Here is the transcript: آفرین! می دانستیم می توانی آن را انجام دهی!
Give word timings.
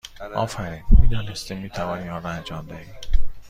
آفرین! 0.35 0.83
می 1.01 1.07
دانستیم 1.07 1.57
می 1.57 1.69
توانی 1.69 2.09
آن 2.09 2.23
را 2.23 2.29
انجام 2.29 2.65
دهی! 2.65 2.85